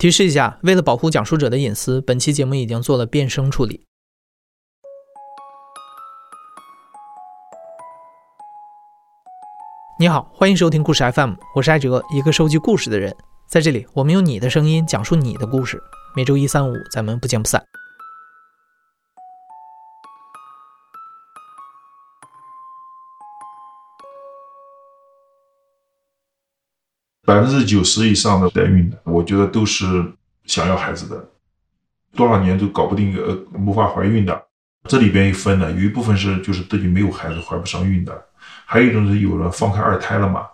[0.00, 3.84] 提示一下，为了保护讲述者的隐私，本期节目已经做了变声处理。
[9.98, 13.14] 你好，欢迎收听故事 FM，我是艾哲，一个收集故事的人。
[13.46, 15.78] 在这里，我们用你的声音讲述你的故事。
[16.16, 17.62] 每周一、三、五，咱们不见不散。
[27.30, 29.84] 百分之九十以上的代孕的，我觉得都是
[30.46, 31.24] 想要孩子的，
[32.16, 34.46] 多少年都搞不定呃无法怀孕的。
[34.88, 38.20] 这里边一分呢，有一部分是就是自己没有孩子怀不上孕的，
[38.66, 40.44] 还有一种是有了放开二胎了嘛。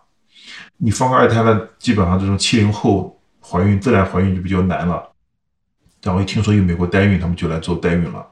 [0.76, 5.02] 你放开二胎了，基本上这种七零后怀孕自然怀孕就比较难了。
[6.02, 8.26] 然后一听说有美国代孕，他们就来做代孕了。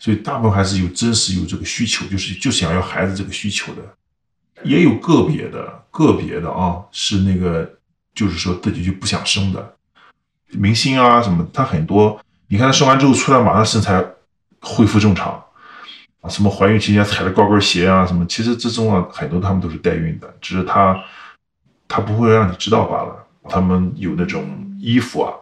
[0.00, 3.82] 所以大部分还是有真实有这个需求，就是就想要孩子这个需求的。
[4.64, 7.68] 也有个别的，个别的啊，是那个，
[8.14, 9.74] 就是说自己就不想生的
[10.52, 14.04] 明星啊什么，他很多，你看他生完之后出来马上身材
[14.60, 15.42] 恢复正常
[16.20, 20.98] 啊，什么怀孕期间踩着高跟鞋啊什么，其实这种啊很多他们都是代孕的，只是他
[21.88, 23.16] 他不会让你知道罢了。
[23.48, 24.44] 他们有那种
[24.78, 25.32] 衣服啊，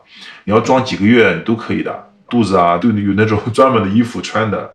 [0.45, 4.73] 你要装几个月都可以的，肚子啊都有那种 专门的衣服穿的。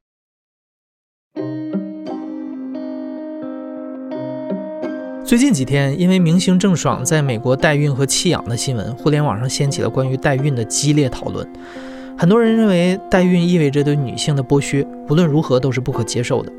[5.26, 11.48] 最近几天，因为明星郑爽在美国代孕和弃养的新闻，互联网上掀起了关于代孕的激烈讨论。
[12.18, 16.52] 很多人认为代孕意味着对女性的剥削，无论如何都是不可接受的。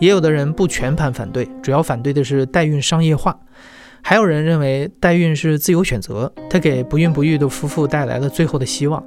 [0.00, 3.38] 也有的人不全盘反对，主要反对的是代孕商业化。
[4.02, 9.00] 还有人认为代孕是自由选择，它给不孕不育的夫妇带来了最后的希望。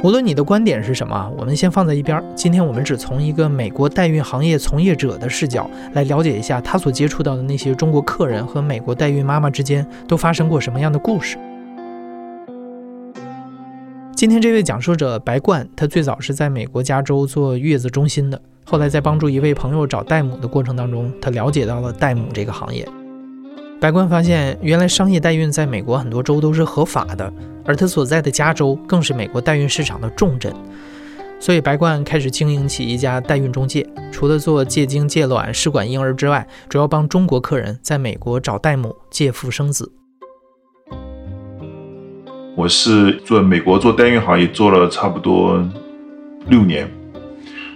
[0.00, 2.22] 无论你的观点是什么，我们先放在一边。
[2.36, 11.36] 今天我们只从一个美国代孕行业从业者的视角来了解一下他所接触到的那些中国客人和美国代孕妈妈之间都发生过什么样的故事。
[14.14, 22.88] 今天这位讲述者白冠，他最早是在美国加州做月子中心的，后来在帮助一位朋友找代母的过程当中，他了解到了代母这个行业。
[23.80, 27.32] 白冠发现，原来商业代孕在美国很多州都是合法的，
[27.64, 30.52] 而他所在的加州更是美国代孕市场的重镇。
[31.38, 39.92] 所以，白冠开始经营起一家代孕中介，除了做借精借卵、试管婴儿之外，主要帮中国客人在美国找代母、借腹生子。
[42.56, 45.64] 我是做美国做代孕行业做了差不多
[46.48, 46.90] 六年，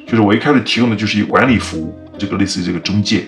[0.04, 3.24] 就是我一开始提供的就是一管理服务，这个类似于这个中介，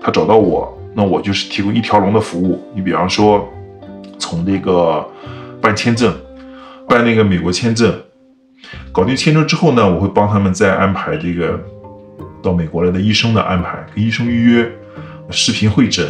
[0.00, 0.76] 他找到我。
[0.98, 2.60] 那我就是提供一条龙的服务。
[2.74, 3.48] 你比方说，
[4.18, 5.08] 从那个
[5.60, 6.12] 办签证，
[6.88, 7.94] 办那个美国签证，
[8.90, 11.56] 搞定签证之后呢，我会帮他们再安排这个
[12.42, 14.68] 到美国来的医生的安排，跟医生预约
[15.30, 16.04] 视频会诊，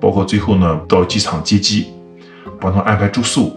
[0.00, 1.88] 包括最后呢到机场接机，
[2.58, 3.54] 帮他安排住宿。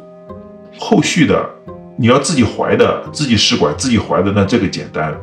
[0.78, 1.50] 后续的
[1.98, 5.16] 你要自己怀的，自己试管自己怀的，那这个简单，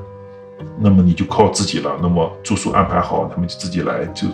[0.80, 1.92] 那么你就靠自己了。
[2.00, 4.28] 那么住宿安排好，他们就自己来就。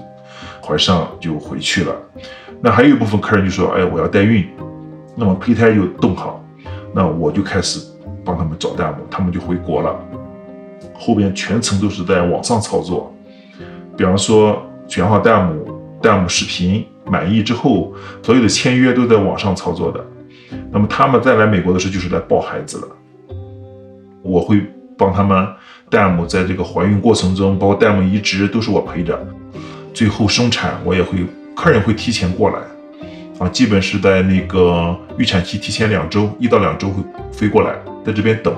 [0.68, 1.96] 怀上就回去了，
[2.60, 4.46] 那还有一部分客人就说：“哎，我要代孕，
[5.16, 6.44] 那么胚胎又冻好，
[6.94, 7.80] 那我就开始
[8.22, 9.98] 帮他们找代母，他们就回国了。
[10.92, 13.10] 后边全程都是在网上操作，
[13.96, 15.66] 比方说选好代母，
[16.02, 20.04] 代母视频满意之后，所有的签约都在网上操作的。
[20.70, 22.88] 那么他们再来美国的时候，就是来抱孩子了。
[24.22, 24.62] 我会
[24.98, 25.48] 帮他们
[25.88, 29.18] 代母在这个怀孕过程中，包括代母移植，都是我陪着。”
[29.98, 31.26] 最后生产，我也会，
[31.56, 32.60] 客人会提前过来，
[33.40, 37.74] 啊，基本是在那个预产期提前两周，一到两周会飞过来，
[38.06, 38.56] 在这边等，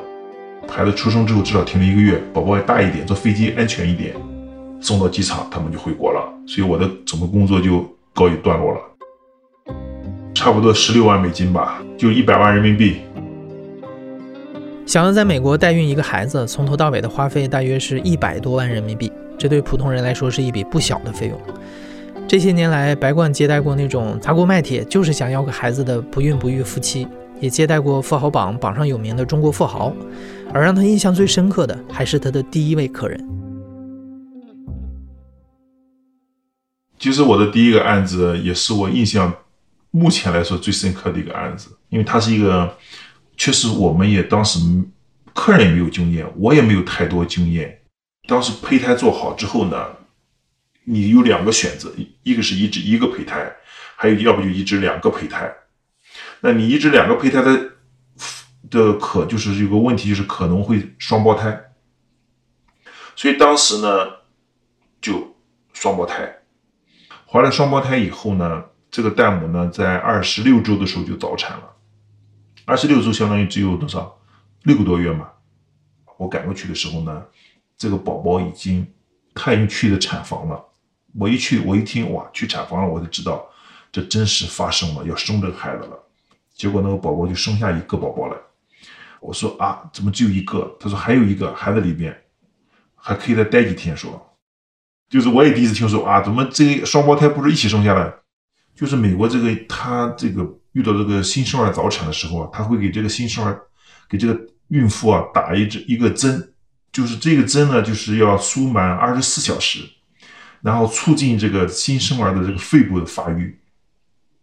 [0.68, 4.14] 孩子出生之后至少停了一个月，宝宝也大一点，坐飞机安全一点，
[4.82, 8.80] 送到机场，他们就回国了，所以我的整个工作就告一段落了，
[10.34, 12.98] 差不多十六万美金吧，就一百万人民币。
[14.84, 19.10] 想要在美国代孕一个孩子，从头到尾的花费大约是一百多万人民币。
[19.40, 21.40] 这对普通人来说是一笔不小的费用。
[22.28, 27.08] 这些年来，白冠接待过那种砸锅卖铁就是想要个孩子的不孕不育夫妻，
[27.40, 29.96] 也接待过富豪榜榜上有名的中国富豪。
[30.52, 33.28] 而让他印象最深刻的，还是他的第一位客人。
[36.98, 39.32] 其实我的第一个案子，也是我印象
[39.90, 42.70] 目前来说最深刻的一个案子，因为它是一个，
[43.38, 44.60] 确实我们也当时
[45.32, 47.79] 客人也没有经验，我也没有太多经验。
[48.30, 49.88] 当时胚胎做好之后呢，
[50.84, 51.92] 你有两个选择，
[52.22, 53.52] 一个是移植一个胚胎，
[53.96, 55.52] 还有要不就移植两个胚胎。
[56.38, 57.72] 那你移植两个胚胎的
[58.70, 61.72] 的可就是有个问题，就是可能会双胞胎。
[63.16, 63.88] 所以当时呢，
[65.00, 65.34] 就
[65.72, 66.42] 双胞胎，
[67.26, 71.64] 怀了双胞胎以后呢，这个蛋母呢在二十六周的时候就早产了。
[72.64, 74.20] 二十六周相当于只有多少？
[74.62, 75.28] 六个多月嘛。
[76.16, 77.24] 我赶过去的时候呢，
[77.80, 78.86] 这个宝宝已经
[79.32, 80.62] 他已经去的产房了。
[81.18, 83.42] 我一去，我一听哇，去产房了，我就知道
[83.90, 85.98] 这真实发生了，要生这个孩子了。
[86.54, 88.36] 结果那个宝宝就生下一个宝宝来。
[89.18, 90.76] 我说啊，怎么只有一个？
[90.78, 92.14] 他说还有一个孩子里边
[92.94, 93.96] 还可以再待几天。
[93.96, 94.36] 说，
[95.08, 98.12] 就是我也第一次听说啊，怎么这双胞胎不是一起生下来？
[98.74, 103.58] 就是美国这个他这个遇到这个新生儿早产的时候啊，他会给这个新生儿
[104.06, 104.38] 给这个
[104.68, 106.49] 孕妇啊打一针一个针，
[106.92, 109.88] 就是这个针呢就是要输满二十四小时，
[110.60, 113.58] 然后促进这个新生儿的这个肺部的发育。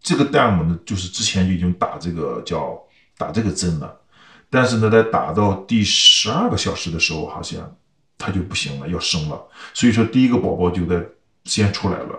[0.00, 2.80] 这个大姆呢，就是之前就已经打这个叫
[3.16, 4.00] 打这个针了。
[4.48, 7.76] 但是呢，在打到第十二个小时的时候，好像
[8.16, 9.38] 他就不行了，要生了。
[9.74, 11.04] 所以说，第一个宝宝就在
[11.44, 12.18] 先出来了。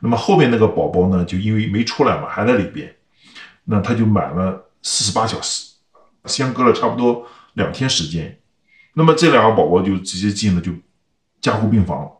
[0.00, 2.94] 那么后面那个宝宝呢，就因为没出来嘛，还在里边，
[3.64, 5.72] 那他就满了四十八小时，
[6.26, 8.38] 相隔了差不多两天时间。
[8.96, 10.72] 那么这两个宝宝就直接进了就
[11.40, 12.10] 加护病房。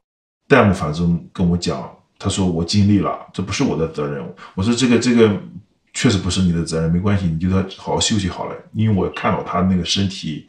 [0.47, 4.23] 大夫反正跟我讲，他说我尽力了，这不是我的责任。
[4.55, 5.41] 我说这个这个。
[5.99, 8.55] 确实不是你的责任，没关系，你就他好好休息好了。
[8.75, 10.47] 因为我看到他那个身体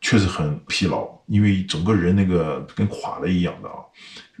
[0.00, 3.84] 确实很疲劳，因为整个人那个跟垮了一样的啊，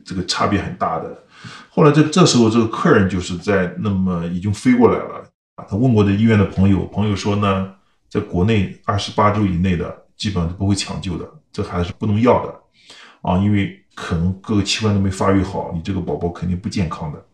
[0.02, 1.14] 这个差别很大的。
[1.68, 5.22] 后来这这时候这个客人就是在那么已经飞过来了
[5.56, 7.74] 啊，他问过这医院的朋友，朋友说呢，
[8.08, 12.54] 在国内二十八周以内的基本上是不会抢救的，这孩子是不能要的
[13.22, 17.26] 啊，因为可能各个器官都没发育好，你这个宝宝肯定不健康的。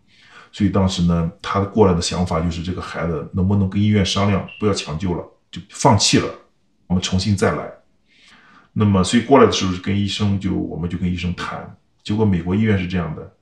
[0.50, 6.28] 所以当时呢，他过来的想法就是这个孩子能不能跟医院商量，不要抢救了，就放弃了，
[6.86, 7.72] 我们重新再来。
[8.72, 11.76] 那么，所以过来的时候是跟医生就，我们就跟医生谈。
[12.02, 13.34] 结果美国医院是这样的，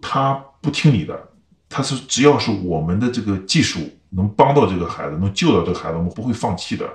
[0.00, 1.28] 他不听你的，
[1.68, 6.86] 他是只要是我们的这个技术能帮到这个孩子，能救到这个孩子，我们不会放弃的。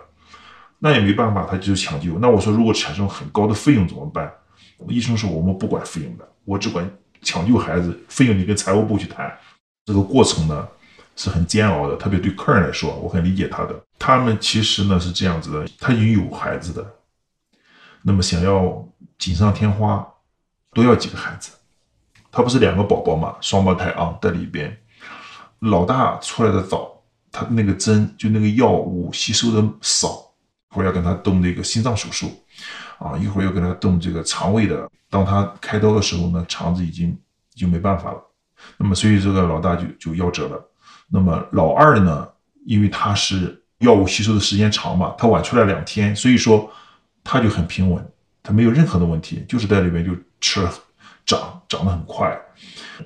[0.84, 2.20] 那也没办法，他就抢救。
[2.20, 4.30] 那我说如果产生很高的费用怎么办？
[4.90, 6.86] 医生说我们不管费用的，我只管。
[7.22, 9.34] 抢救孩子费用，你跟财务部去谈。
[9.86, 10.68] 这个过程呢
[11.16, 13.82] 是很煎熬的，特别对客人来说，我很理解他的。
[13.98, 16.86] 他们其实呢是这样子的，他已经有孩子的，
[18.02, 18.86] 那么想要
[19.18, 20.06] 锦上添花，
[20.74, 21.52] 多要几个孩子。
[22.30, 24.78] 他不是两个宝宝嘛，双胞胎啊，在里边。
[25.60, 27.02] 老大出来的早，
[27.32, 30.33] 他那个针就那个药物吸收的少，
[30.74, 32.44] 一会儿要跟他动这个心脏手术。
[32.98, 37.18] 啊，一会儿又给他动这个肠胃的，当他开刀的时候呢，肠子已经
[37.54, 38.22] 就没办法了。
[38.78, 40.70] 那么，所以这个老大就就夭折了。
[41.10, 42.28] 那么老二呢，
[42.66, 46.72] 因为他是药物吸收的时间长嘛，他晚出来两天，所以说
[47.24, 48.12] 他就很平稳，
[48.42, 50.74] 他没有任何的问题，就是在里面就吃了
[51.26, 52.40] 长长得很快，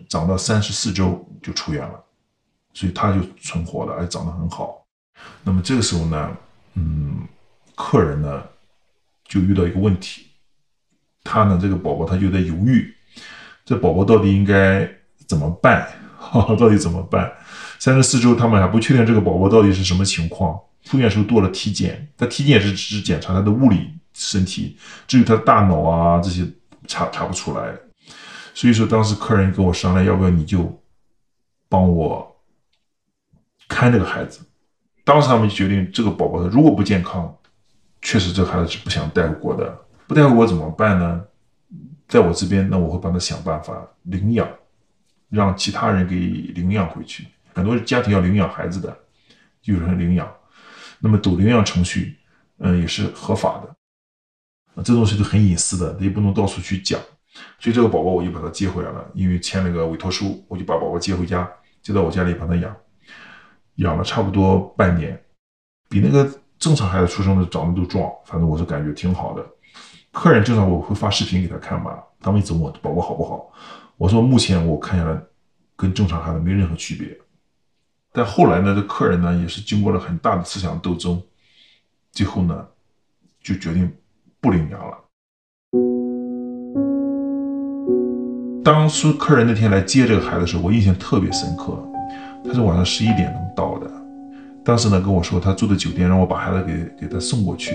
[0.08, 2.00] 长到三十四周就出院了，
[2.74, 4.86] 所以他就存活了，而且长得很好。
[5.44, 6.38] 那么这个时候呢，
[6.76, 7.28] 嗯，
[7.78, 8.44] 客人呢。
[9.30, 10.26] 就遇到一个问题，
[11.22, 12.96] 他呢，这个宝宝他就在犹豫，
[13.66, 14.90] 这宝宝到底应该
[15.28, 15.86] 怎么办？
[16.18, 17.30] 哈 哈到底怎么办？
[17.78, 20.58] 三十四周他们还不确定这个宝宝到底是什么情况。
[20.86, 26.48] 出院时候做了体检，他体检是只检查他的物理身体，至于他的大脑啊这些
[26.88, 27.76] 查查不出来。
[28.54, 30.82] 所以说当时客人跟我商量，要不要你就
[31.68, 32.38] 帮我
[33.68, 34.40] 看这个孩子。
[35.04, 37.37] 当时他们就决定，这个宝宝如果不健康。
[38.08, 39.78] 确实，这孩子是不想带回国的。
[40.08, 41.22] 不带回国怎么办呢？
[42.08, 44.48] 在我这边，那我会帮他想办法领养，
[45.28, 47.28] 让其他人给领养回去。
[47.54, 48.98] 很多家庭要领养孩子的，
[49.62, 50.34] 就有人领养。
[51.00, 52.16] 那么走领养程序，
[52.60, 54.84] 嗯，也是合法的。
[54.84, 56.98] 这东西都很隐私的，也不能到处去讲。
[57.60, 61.46] 所以这个宝宝我就把他接回来了，因为签了个委托书，我就把宝宝接回家，
[61.82, 62.74] 接到我家里帮他养。
[63.76, 65.22] 养了差不多半年，
[65.90, 66.26] 比那个。
[66.60, 69.46] 正常孩子出生的长得都壮，反正我是感觉挺好的。
[70.12, 73.52] 客人正常我会发视频给他看嘛，他们一直问我宝宝好不好，
[73.98, 75.16] 我说目前我看下来
[75.76, 77.16] 跟正常孩子没任何区别。
[78.12, 81.22] 但后来呢，这客人呢也是经过了很大的思想斗争，
[82.12, 82.66] 最后呢
[83.40, 83.94] 就决定
[84.42, 84.98] 不领养了。
[88.64, 91.78] 当初客人那天来接这个孩子的时候，我印象特别深刻，
[92.44, 93.97] 他是晚上十一点钟到的。
[94.68, 97.74] 当时呢跟我说，他住的酒店让我把孩子给给他送过去。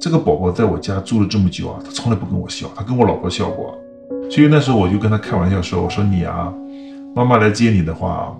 [0.00, 3.76] 这个宝宝在我家住了这么久啊，他从来不跟我笑，他跟我老婆笑过。
[4.30, 6.54] 所以那时候我就跟他开玩笑说：“我说你啊，
[7.16, 8.32] 妈妈来接你的话，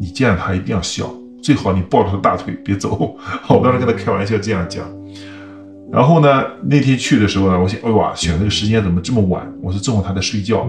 [0.00, 1.08] 你见了他一定要笑，
[1.40, 3.16] 最好你抱着他大腿别走。”
[3.48, 4.84] 我当时跟他开玩笑这样讲。
[5.92, 9.46] 然后呢，那天去的时候呢，我想，哎哇，选这个时间怎么这么晚？
[9.62, 10.66] 我说正好他在睡觉，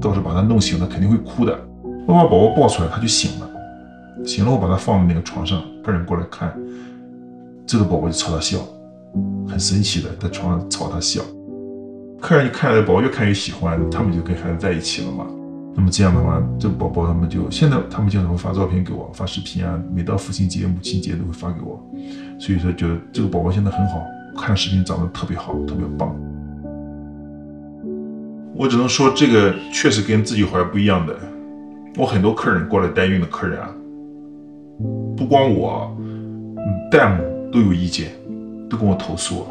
[0.00, 1.58] 到时候把他弄醒了肯定会哭的。
[2.06, 3.50] 我把宝宝抱出来，他就醒了。
[4.22, 6.54] 醒了，我把他放在那个床上，客人过来看，
[7.66, 8.58] 这个宝宝就朝他笑，
[9.48, 11.22] 很神奇的，在床上朝他笑。
[12.20, 15.26] 客人一看这宝宝越看越喜欢，他们就跟孩子在一起了嘛。
[15.76, 21.84] 那么这样的话，这宝宝他们就现在他们经常会发照片给我，发视频啊，每到父亲节、母亲节都会发给我。
[22.38, 24.00] 所以说，觉得这个宝宝现在很好，
[24.36, 26.14] 看视频长得特别好，特别棒。
[28.56, 31.14] 我只能说，这个确实跟自己怀不一样的。
[31.96, 33.68] 我很多客人过来代孕的客人啊，
[35.16, 35.96] 不光我，
[36.90, 38.10] 代母都有意见，
[38.68, 39.46] 都跟我投诉、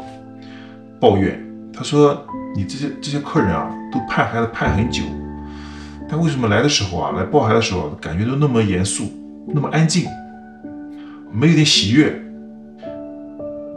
[1.00, 1.40] 抱怨。
[1.72, 5.02] 他说：“你这些这些客人啊，都盼孩子盼很久。”
[6.08, 9.04] 但为什么来的时候啊，来抱孩子的时候，感觉都那么严肃，
[9.48, 10.04] 那么安静，
[11.32, 12.12] 没有点喜悦，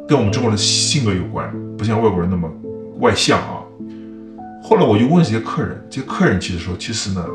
[0.07, 2.47] 跟我们中国人的性格有关，不像外国人那么
[2.99, 3.63] 外向啊。
[4.61, 7.25] 后来我就问这些客人，这些客人其实说，其实呢，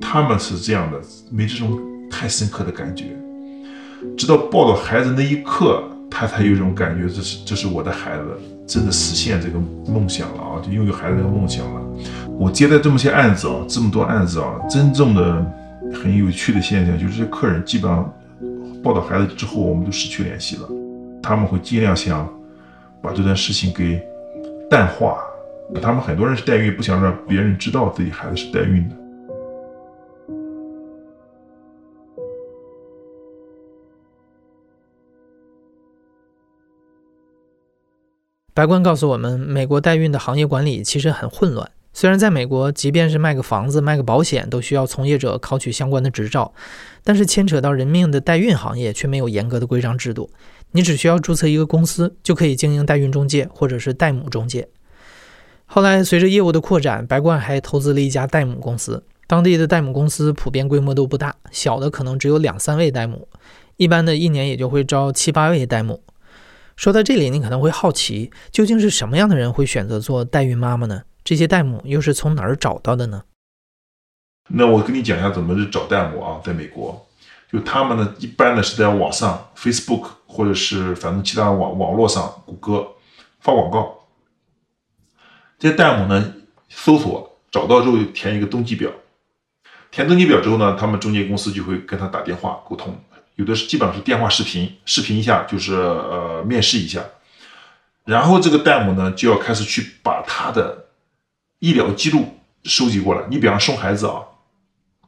[0.00, 1.78] 他们是这样的，没这种
[2.20, 3.16] 太深刻的感觉，
[4.14, 8.24] 直到抱到孩子那一刻，他才有这种感觉，这是这是我的孩子，
[8.66, 9.58] 真的实现这个
[9.90, 11.80] 梦想了啊，就拥有孩子这个梦想了。
[12.38, 15.42] 我接待这么些案子啊，这么多案子啊，真正的
[15.94, 18.12] 很有趣的现象就是，客人基本上
[18.82, 20.68] 抱到孩子之后，我们就失去联系了。
[21.22, 22.28] 他们会尽量想
[23.00, 23.98] 把这段事情给
[24.68, 25.16] 淡化。
[25.80, 28.94] 他们很多人是代孕，不想让别人知道自己孩子是代孕的。
[38.52, 41.70] 白冠告诉我们，美国代孕的行业管理其实很混乱。
[41.92, 46.52] 虽然在美国，即便是卖个房子、卖个保险，都需要从业者考取相关的执照，
[47.02, 50.30] 但是牵扯到人命的代孕行业却没有严格的规章制度。
[50.72, 54.68] 你只需要注册一个公司，就可以经营代孕中介或者是代母中介。
[55.66, 59.02] 后来，随着业务的扩展，白冠还投资了一家代母公司。
[59.26, 63.28] 当地的代母公司普遍规模都不大，小的可能只有两三位代母，
[63.76, 66.02] 一般的一年也就会招七八位代母。
[66.80, 71.02] 说到这里，你可能会好奇，究竟是什么样的人会选择做代孕妈妈呢？
[71.22, 73.24] 这些代母又是从哪儿找到的呢？
[74.48, 77.06] 那我跟你讲一下怎么去找代母啊，在美国，
[77.52, 82.88] 就他们呢，一般呢是在网上，Facebook 或者是反正其他网网络上，谷歌
[83.40, 84.06] 发广告。
[85.58, 86.32] 这些代母呢，
[86.70, 88.90] 搜索找到之后填一个登记表，
[89.90, 92.98] 填登记表之后呢，他们中介公司就会跟他打电话沟通，
[93.36, 97.02] 有的是基本上是电话视频，视频一下就是呃面试一下，
[98.04, 100.86] 然后这个代母呢就要开始去把他的。
[101.62, 104.22] 医疗记录收集过来，你比方生孩子啊，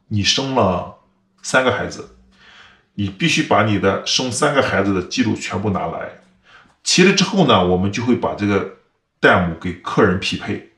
[0.09, 0.99] 你生了
[1.41, 2.15] 三个孩子，
[2.93, 6.21] 你必须把你的生三个孩子的记录全部拿来。
[6.83, 8.75] 齐了之后呢，我们就会把这个
[9.19, 10.73] 代母给客人匹配，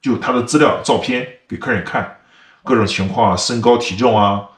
[0.00, 2.18] 就他的资料、照片给客人看，
[2.64, 4.48] 各种情况啊、身高、体重啊，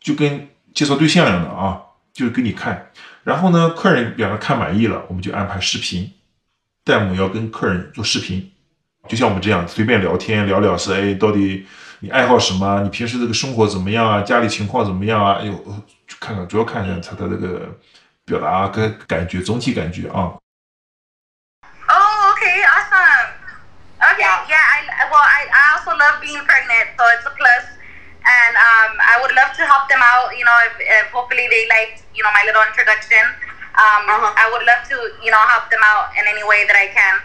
[0.00, 1.80] 就跟介绍对象一样的啊，
[2.12, 2.90] 就是给你看。
[3.22, 6.12] 然后呢，客人比方说看满意了，我们就安排视频，
[6.84, 8.52] 代母要跟客人做视频。
[9.08, 11.66] 就像我们这样随便聊天聊聊是哎，到底
[12.00, 12.80] 你爱好什么？
[12.82, 14.20] 你平时这个生活怎么样啊？
[14.22, 15.38] 家里情况怎么样啊？
[15.40, 15.84] 哎呦，
[16.20, 17.78] 看看主要看一下他的这个
[18.24, 20.36] 表达跟感觉，总体感觉啊。
[21.86, 23.28] Oh, okay, awesome.
[24.00, 27.73] Okay, yeah, I well, I I also love being pregnant, so it's a plus.
[28.23, 30.35] And um, I would love to help them out.
[30.37, 33.25] You know, if, if hopefully they like you know my little introduction.
[33.79, 36.87] Um, I would love to you know help them out in any way that I
[36.91, 37.21] can.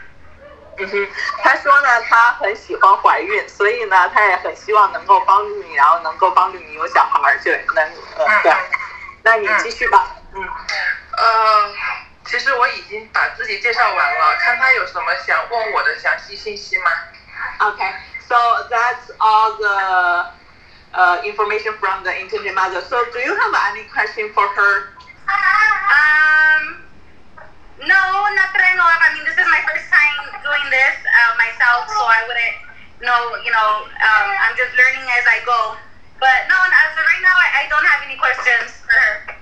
[0.76, 1.08] 嗯哼，
[1.42, 7.84] 他说呢，他很喜欢怀孕，所以呢，他也很希望能够帮助你，然后能够帮助你有小孩，就能
[8.18, 8.52] 呃对。
[9.22, 10.16] 那你继续吧。
[10.34, 10.42] 嗯。
[11.16, 11.74] 呃，
[12.24, 16.90] 其实我已经把自己介绍完了，看他有什么想问我的详细信息吗？
[17.60, 17.92] Okay,
[18.28, 18.34] so
[18.68, 20.26] that's all the
[20.94, 22.80] uh information from the intended mother.
[22.82, 24.72] So do you have any question for her?
[25.28, 26.80] Um.
[27.84, 28.00] No,
[28.38, 29.00] not that I know of.
[29.02, 32.56] I mean, this is my first time doing this uh, myself, so I wouldn't
[33.02, 33.36] know.
[33.44, 35.76] You know, um, I'm just learning as I go.
[36.16, 39.34] But no, as of right now, I, I don't have any questions for her.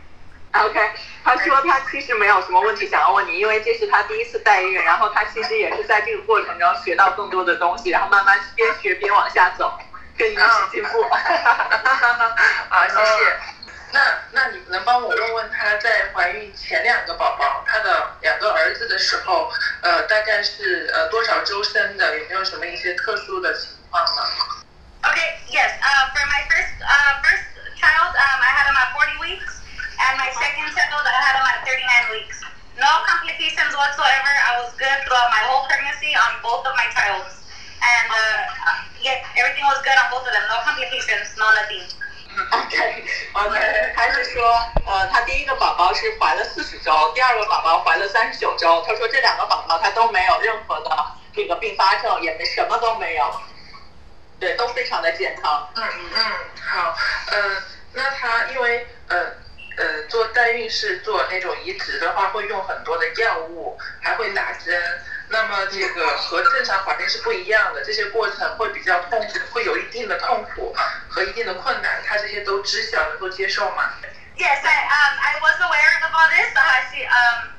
[0.64, 0.80] OK，
[1.22, 9.78] 他说他其实没有什么问题想要问你，因为这是他第一次代孕，然后他其实也是在这个过程中学到更多的东西，然后慢慢边学边往下走，
[10.17, 11.01] 跟你一起进步。
[12.69, 13.37] 啊，谢谢。
[13.93, 19.49] 那那你能帮我问问她在怀孕前两个宝宝，她的两个儿子的时候，
[19.81, 22.17] 呃，大概是呃多少周生的？
[22.17, 24.21] 有没有什么一些特殊的情况呢
[25.03, 25.71] ？Okay, yes.
[25.79, 27.47] Uh, for my first uh first
[27.79, 29.61] child, um, I had him at 40 weeks,
[29.95, 32.43] and my second child, I had him at 39 weeks.
[32.75, 34.31] No complications whatsoever.
[34.51, 37.39] I was good throughout my whole pregnancy on both of my childs,
[37.81, 38.37] and uh,
[39.35, 40.43] everything was good on both of them.
[40.49, 41.87] No complications, no nothing.
[42.37, 44.43] OK OK，他是说，
[44.85, 48.83] 呃，他第一个宝宝是怀了四十周，第二个宝宝怀了三十九周。
[48.85, 53.41] 他说这两个宝宝他都没有任何的这个并发症，也没什么都没有，
[54.39, 55.67] 对，都非常的健康。
[55.75, 55.83] 嗯
[56.15, 56.23] 嗯，
[56.61, 56.95] 好，
[57.31, 59.17] 呃，那他因为呃
[59.77, 65.01] 呃做代孕是做那种移植的话，会用很多的药物，还会打针。
[65.28, 70.74] 那么这个和正常怀孕是不一样的，这些过程会比较痛苦，会有一定的痛苦
[71.08, 72.02] 和一定的困难。
[72.06, 73.90] 他这些都知晓，能够接受吗？
[74.36, 76.50] Yes, I um I was aware of all this.
[76.56, 77.52] Uh, she um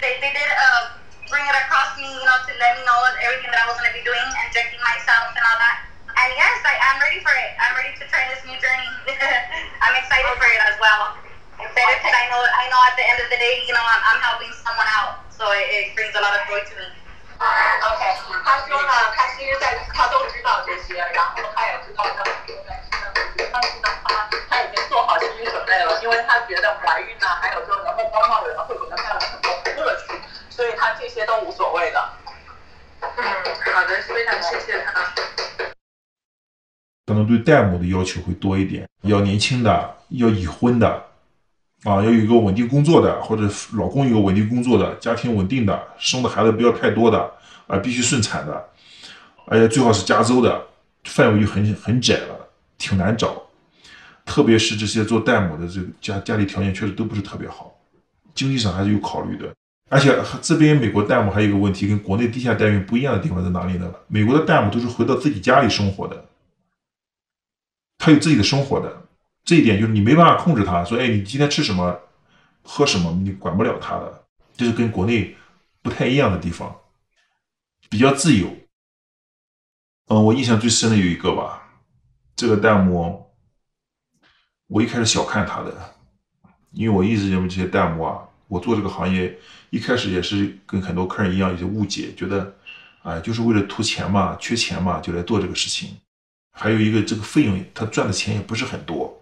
[0.00, 0.96] they they did uh
[1.28, 3.92] bring it across me, you know, to let me know everything that I was gonna
[3.92, 5.76] be doing, injecting myself and all that.
[6.14, 7.52] And yes, I am ready for it.
[7.58, 8.88] I'm ready to try this new journey.
[9.82, 11.18] I'm excited for it as well.
[11.58, 14.02] Excited because I know I know at the end of the day, you know, I'm,
[14.14, 16.83] I'm helping someone out, So it, it brings a lot of joy to me.
[17.39, 18.03] OK，
[18.43, 22.21] 他说呢，他其实在他都知道这些，然后他也知道他
[23.51, 30.11] 但是呢，他他已经做好心理准备了，因为他觉得怀孕呢，还有就是能够帮到人，会给他带来很多乐趣，
[30.49, 32.09] 所以他这些都无所谓的。
[33.01, 33.07] 嗯，
[33.73, 35.09] 好的，非常谢谢他。
[37.05, 41.08] 可能对代母的要求会多一点，要年轻的，要已婚的，
[41.83, 47.31] 啊，要有一个稳定工作的，或者老公有个稳定工作的，家庭稳定的，生的孩子不要太多的，
[47.67, 48.69] 啊，必须顺产的，
[49.45, 50.61] 而且最好是加州的，
[51.05, 53.41] 范围就很很窄了，挺难找。
[54.25, 57.73] 特别是这些做代母的，这个家家里条件确实都不是特别好，
[58.35, 59.51] 经济上还是有考虑的。
[59.89, 63.91] 而且这边美国代母还有一个问题，跟国内地下代孕不一样的地方在哪里呢？
[64.07, 66.25] 美国的代母都是回到自己家里生活的，
[67.97, 69.01] 他有自己的生活的，
[69.49, 71.99] 这一点就是你没办法控制他，说哎，你今天吃什么，
[72.61, 74.25] 喝什么，你管不了他的，
[74.55, 75.35] 这是跟国内
[75.81, 76.75] 不太一样的地方，
[77.89, 78.55] 比较自由。
[80.05, 81.67] 嗯，我印象最深的有一个吧，
[82.35, 83.25] 这个弹幕，
[84.67, 85.95] 我一开始小看他的，
[86.69, 89.35] 因为我一直认为这些弹幕啊，我做这个行业
[89.71, 92.55] 一开始也是跟很多客人一样有些误解，觉得，
[93.01, 95.97] 哎，就是为了图钱嘛，缺钱嘛，就来做这个事情。
[96.51, 99.18] 还有一个这个费用，他赚的钱也不是很多，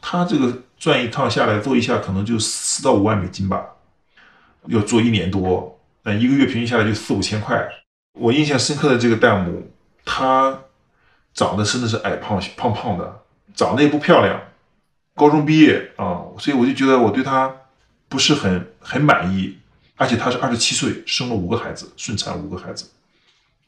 [0.00, 3.64] 他这个转一趟下来做一下可能就四到五万美金吧，
[4.66, 7.68] 要做一年多，那一个月平均下来就四五千块。
[8.14, 9.70] 我印象深刻的这个弹幕，
[10.04, 10.62] 他
[11.34, 13.22] 长得真的是矮胖胖胖的，
[13.54, 14.40] 长得也不漂亮，
[15.14, 17.54] 高中毕业啊，所以我就觉得我对她
[18.08, 19.58] 不是很很满意。
[19.96, 22.90] 而且她是二十七岁生了五个孩子，顺产五个孩子，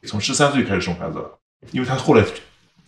[0.07, 1.39] 从十三岁开始生孩子了，
[1.71, 2.25] 因为她后来。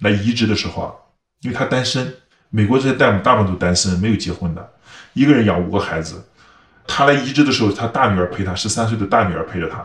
[0.00, 0.92] 来移植的时候啊，
[1.40, 2.14] 因为他单身，
[2.54, 4.70] 美国这些代母大部分都单身，没有结婚的，
[5.14, 6.24] 一个人养五个孩子。
[6.86, 9.84] 他来移植的时候，他大女儿陪他，十三岁的大女儿陪着他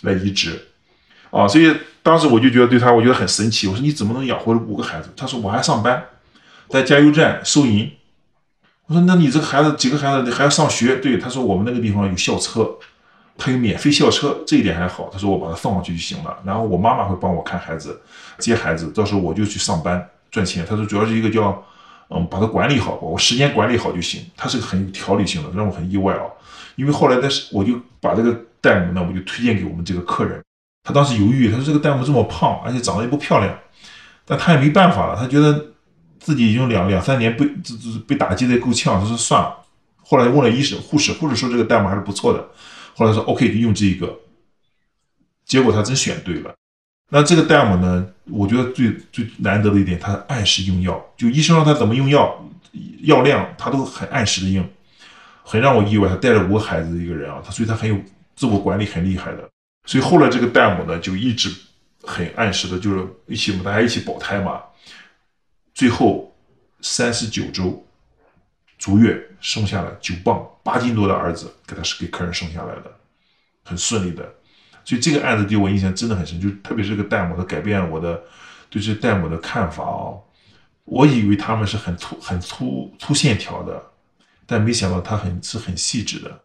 [0.00, 0.68] 来移植，
[1.30, 3.66] 啊，所以当时我就觉得对他，我觉得很神奇。
[3.66, 5.10] 我说你怎么能养活五个孩子？
[5.14, 6.02] 他说我还上班，
[6.70, 7.92] 在加油站收银。
[8.86, 10.96] 我说那你这个孩子几个孩子你还要上学？
[10.96, 12.76] 对，他说我们那个地方有校车，
[13.36, 15.10] 他有免费校车，这一点还好。
[15.12, 18.00] 他说我把他送上去就行了，然后我妈妈会帮我看孩子。
[18.38, 20.64] 接孩子，到时候我就去上班赚钱。
[20.66, 21.62] 他说主要是一个叫，
[22.12, 24.24] 嗯，把它管理好，我时间管理好就行。
[24.36, 26.22] 他是个很有条理性的，让我很意外啊。
[26.74, 30.42] 因为后来，但是我就把这个代母呢，我就推荐给我们这个客人。
[30.82, 33.56] 他当时犹豫，他说这个代母这么胖，而且长得也不漂亮，
[34.24, 35.16] 但他也没办法了。
[35.16, 35.66] 他觉得
[36.18, 39.56] 自己已经两两三年被这这被打击的够呛，他说算了。
[40.02, 42.44] 后来问了医生、护士，护士说这个代母还是不错的。
[42.96, 44.18] 后来说 OK，就用这一个。
[45.44, 46.52] 结果他真选对了。
[47.12, 48.06] 那这个代母呢？
[48.26, 52.48] 我觉得最最难得的一点，他按时用药，就医生让他怎么用药，
[53.02, 54.64] 药量他都很按时的用，
[55.42, 56.08] 很让我意外。
[56.08, 58.00] 他带着五个孩子的一个人啊，他所以他很有
[58.36, 59.50] 自我管理，很厉害的。
[59.86, 61.52] 所以后来这个代母呢，就一直
[62.04, 64.62] 很按时的，就是一起我们大家一起保胎嘛。
[65.74, 66.32] 最后
[66.80, 67.84] 三十九周
[68.78, 72.92] 足月生下了九磅八斤多的儿子，给他是给客人生下来的，
[73.64, 74.32] 很顺利的。
[74.84, 78.20] 所以这个案子对我印象真的很深，就特别是这个代母，它改变我的
[78.68, 80.14] 对这代母的看法啊。
[80.84, 83.80] 我以为他们是很粗、很粗粗线条的，
[84.44, 86.40] 但没想到他很是很细致的。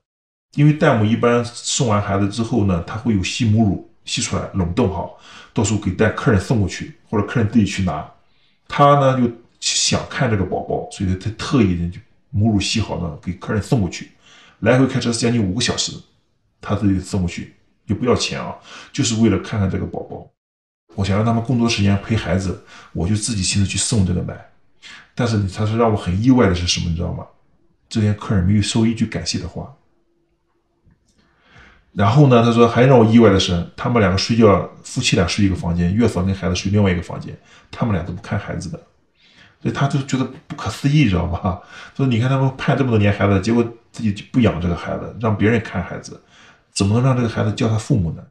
[0.53, 5.17] 因为代母一般生完孩子之后呢，他会有吸母乳，吸出来冷冻好，
[5.51, 8.07] 到时候给带客人送过去，或者客人自己去拿。
[8.67, 14.11] 他呢就想看这个宝宝，所以他特意的就母乳吸好呢，给客人送过去，
[14.59, 15.91] 来回开车将近五个小时，
[16.61, 17.54] 他自己送过去。
[17.85, 18.55] 就不要钱啊，
[18.91, 20.27] 就是为了看看这个宝宝。
[20.95, 24.49] 我想让他们更多时间陪孩子，我就自己亲自去送这个奶。
[25.13, 27.25] 但是他是让我很意外的是什么，你知道吗？
[27.87, 29.73] 这些客人没有说一句感谢的话。
[31.93, 37.37] 然后呢，他说还让我意外的是，他们两个睡觉，夫妻俩睡一个房间，月嫂跟孩子睡另外一个房间，
[37.71, 38.77] 他们俩都不看孩子的。
[39.61, 41.61] 所以他就觉得不可思议，知道吧？
[41.95, 46.21] 说你看他们盼这么多年孩子，结果自己就不养这个孩子，让别人看孩子，
[46.75, 48.23] 怎么能让这个孩子叫他父母呢？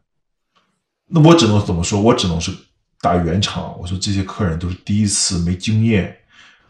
[1.06, 2.00] 那我只能怎么说？
[2.00, 2.52] 我只能是
[3.00, 3.76] 打圆场。
[3.80, 6.16] 我说这些客人都是第一次，没经验，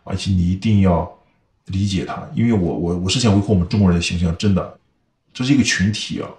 [0.04, 1.12] 而且你一定要
[1.66, 4.78] 理解他，因为我我我是想维护我们中国人的形象，真的，
[5.34, 6.30] 这是一个群体啊，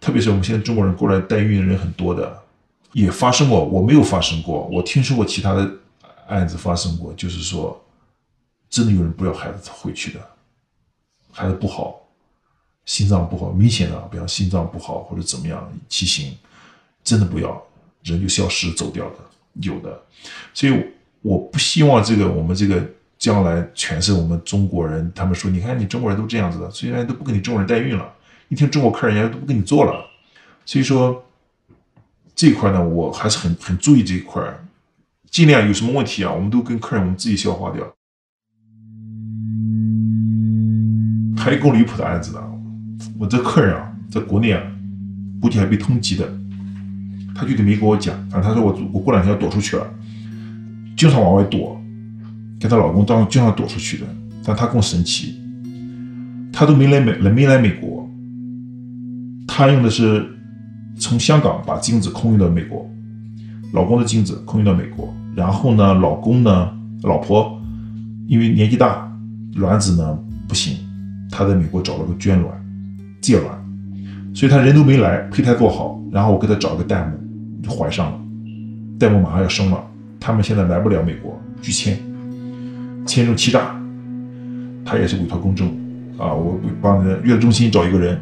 [0.00, 2.42] 特别是我们现在中国人过来代孕的人很多的，
[2.92, 5.70] 也发生过，我没有发生过，我听说过其他的。
[6.28, 7.80] 案子发生过，就是说，
[8.68, 10.20] 真的有人不要孩子回去的，
[11.30, 12.00] 孩子不好，
[12.86, 16.34] 心脏不好，明显的，比方心脏不好或者怎么样，畸形，
[17.04, 17.62] 真的不要，
[18.02, 19.16] 人就消失走掉的，
[19.60, 20.00] 有的，
[20.54, 20.82] 所以
[21.20, 22.82] 我不希望这个我们这个
[23.18, 28.10] 将来全是我们中国人，他们说，你看你中国人都这样子的，所以人家都不给你中国人代孕了，
[28.48, 30.06] 一听中国客人，人家都不跟你做了，
[30.64, 31.24] 所以说
[32.34, 34.42] 这一块呢，我还是很很注意这一块。
[35.28, 37.84] 尽量有什么问题啊，我们都跟客人我们自己消化掉。
[41.36, 42.40] 还有更离谱的案子呢，
[43.18, 44.62] 我这客人啊，在国内啊，
[45.40, 46.28] 估计还被通缉的，
[47.34, 49.86] 他具体没跟我讲，反正他说我我过两天要躲出去了，
[50.96, 51.80] 经常往外躲，
[52.58, 54.06] 跟她老公当经常躲出去的，
[54.44, 55.38] 但她更神奇，
[56.52, 58.08] 她都没来美没来美国，
[59.46, 60.26] 她用的是
[60.98, 62.90] 从香港把精子空运到美国，
[63.72, 65.14] 老公的精子空运到美国。
[65.34, 67.60] 然后呢，老公呢，老婆
[68.26, 69.06] 因为年纪大，
[69.56, 70.78] 卵子呢不行，
[71.30, 72.65] 他在美国找了个捐卵、
[73.20, 73.58] 借卵，
[74.34, 77.18] 所以他人都没来，胚胎做好，然后我给他找个代母，
[77.62, 78.18] 就怀上了，
[78.98, 79.84] 代母马上要生了，
[80.20, 81.98] 他们现在来不了美国，拒签，
[83.06, 83.74] 签证欺诈，
[84.84, 85.68] 他也是委托公证，
[86.18, 88.20] 啊，我帮着月子中心找一个人，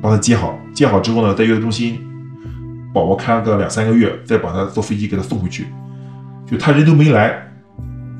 [0.00, 1.98] 帮他接好，接好之后呢，在月子中心，
[2.92, 5.66] 宝宝看个两三个月，再把他坐飞机给他送回去。
[6.46, 7.40] 就他人都没来，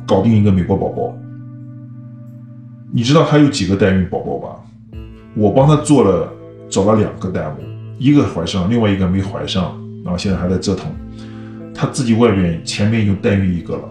[0.07, 1.13] 搞定一个美国宝宝。
[2.93, 4.40] 你知道他有几个代孕宝宝？
[5.41, 6.31] 我帮他做了，
[6.69, 7.65] 找了两个代母，
[7.99, 9.75] 一个怀上，另外一个没怀上，
[10.05, 10.93] 然后现在还在折腾。
[11.75, 13.83] 他自己外边前面已经代孕一个了，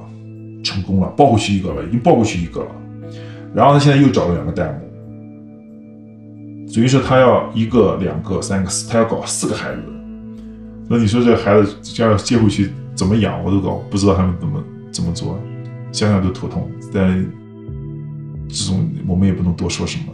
[0.63, 2.67] 成功了，抱回去一个了，已经抱过去一个了。
[3.55, 4.79] 然后他现在又找了两个代母，
[6.71, 9.81] 等于说他要一个、两个、三个、四，他要搞四个孩子。
[10.88, 12.69] 那你说这孩子将要接回去？
[12.93, 15.39] 怎么养我都搞不知道他们怎么怎么做，
[15.91, 16.69] 想想都头痛。
[16.93, 17.25] 但
[18.47, 20.13] 这种我们也不能多说什么。